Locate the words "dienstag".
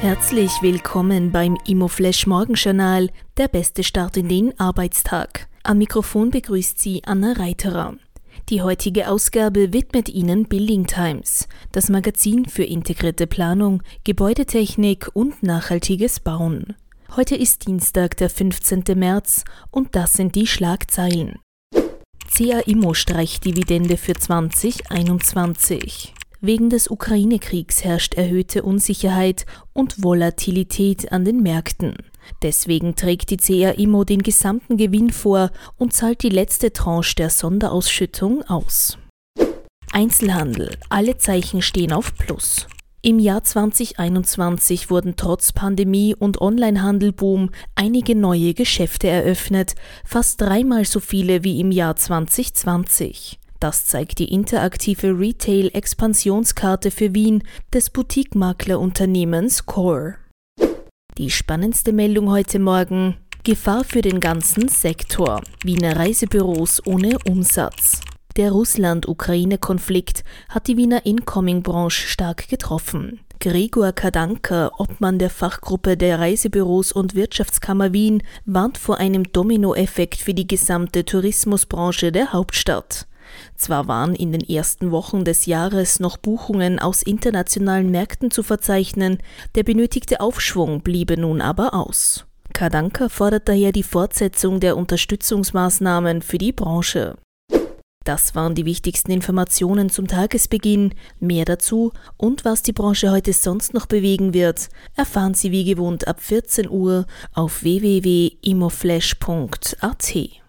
17.66-18.16